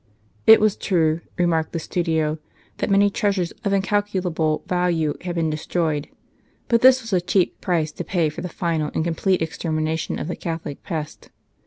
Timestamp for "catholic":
10.35-10.81